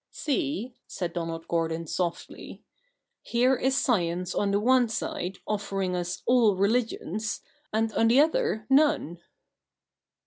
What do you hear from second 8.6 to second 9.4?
none.'